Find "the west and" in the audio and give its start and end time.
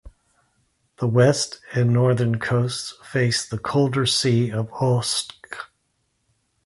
0.97-1.93